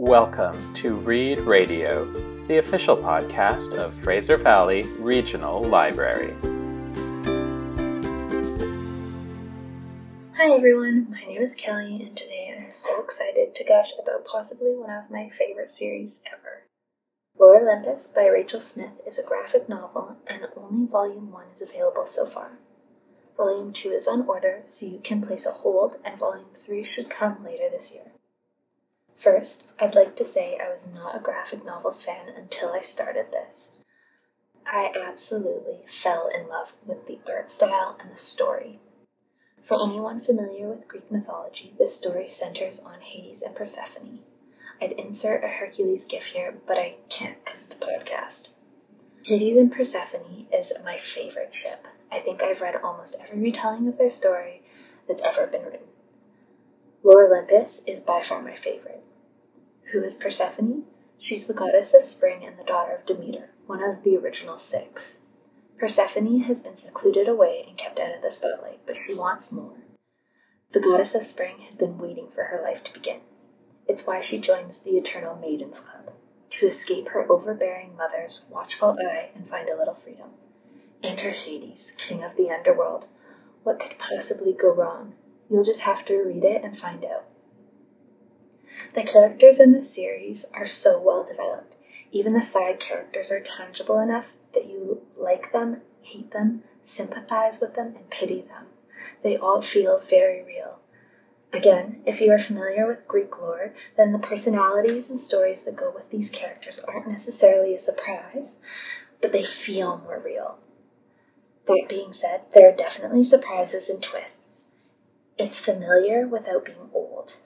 [0.00, 2.04] Welcome to Read Radio,
[2.46, 6.36] the official podcast of Fraser Valley Regional Library.
[10.36, 14.70] Hi everyone, my name is Kelly, and today I'm so excited to gush about possibly
[14.70, 16.62] one of my favorite series ever.
[17.36, 22.06] Lore Olympus by Rachel Smythe is a graphic novel, and only Volume 1 is available
[22.06, 22.52] so far.
[23.36, 27.10] Volume 2 is on order, so you can place a hold, and Volume 3 should
[27.10, 28.07] come later this year.
[29.18, 33.32] First, I'd like to say I was not a graphic novels fan until I started
[33.32, 33.76] this.
[34.64, 38.78] I absolutely fell in love with the art style and the story.
[39.60, 44.20] For anyone familiar with Greek mythology, this story centers on Hades and Persephone.
[44.80, 48.52] I'd insert a Hercules gif here, but I can't because it's a podcast.
[49.24, 51.88] Hades and Persephone is my favorite ship.
[52.12, 54.62] I think I've read almost every retelling of their story
[55.08, 55.88] that's ever been written.
[57.02, 59.02] Lore Olympus is by far my favorite.
[59.92, 60.82] Who is Persephone?
[61.16, 65.20] She's the goddess of spring and the daughter of Demeter, one of the original six.
[65.78, 69.78] Persephone has been secluded away and kept out of the spotlight, but she wants more.
[70.72, 73.20] The goddess of spring has been waiting for her life to begin.
[73.86, 76.12] It's why she joins the Eternal Maidens Club,
[76.50, 80.32] to escape her overbearing mother's watchful eye and find a little freedom.
[81.02, 83.06] Enter Hades, king of the underworld.
[83.62, 85.14] What could possibly go wrong?
[85.48, 87.24] You'll just have to read it and find out.
[88.94, 91.76] The characters in this series are so well developed.
[92.10, 97.74] Even the side characters are tangible enough that you like them, hate them, sympathize with
[97.74, 98.66] them, and pity them.
[99.22, 100.80] They all feel very real.
[101.52, 105.90] Again, if you are familiar with Greek lore, then the personalities and stories that go
[105.90, 108.56] with these characters aren't necessarily a surprise,
[109.20, 110.58] but they feel more real.
[111.66, 114.66] That being said, there are definitely surprises and twists.
[115.38, 117.36] It's familiar without being old.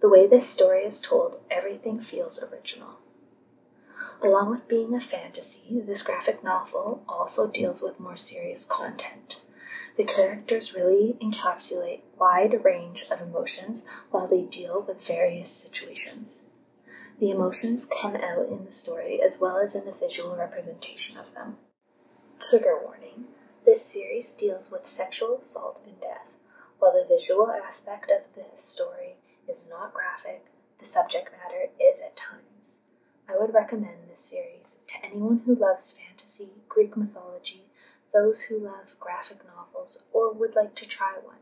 [0.00, 2.98] The way this story is told, everything feels original.
[4.22, 9.40] Along with being a fantasy, this graphic novel also deals with more serious content.
[9.96, 16.42] The characters really encapsulate wide range of emotions while they deal with various situations.
[17.18, 21.34] The emotions come out in the story as well as in the visual representation of
[21.34, 21.56] them.
[22.38, 23.24] Trigger warning
[23.64, 26.28] this series deals with sexual assault and death.
[26.78, 29.16] While the visual aspect of the story
[29.48, 30.46] is not graphic,
[30.78, 32.80] the subject matter is at times.
[33.28, 37.64] I would recommend this series to anyone who loves fantasy, Greek mythology,
[38.12, 41.36] those who love graphic novels, or would like to try one,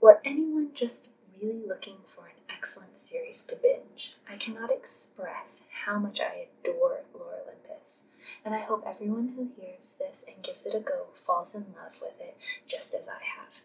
[0.00, 1.08] or anyone just
[1.42, 4.14] really looking for an excellent series to binge.
[4.30, 8.04] I cannot express how much I adore Lore Olympus,
[8.44, 12.00] and I hope everyone who hears this and gives it a go falls in love
[12.00, 12.36] with it
[12.66, 13.60] just as I have.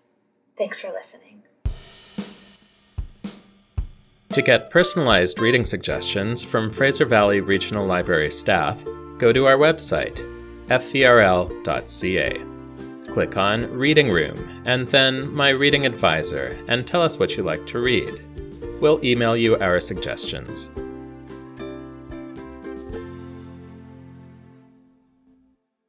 [0.57, 1.43] Thanks for listening.
[4.33, 8.83] To get personalized reading suggestions from Fraser Valley Regional Library staff,
[9.17, 10.15] go to our website,
[10.67, 12.39] fvrl.ca.
[13.11, 17.65] Click on Reading Room and then My Reading Advisor and tell us what you like
[17.67, 18.23] to read.
[18.79, 20.69] We'll email you our suggestions.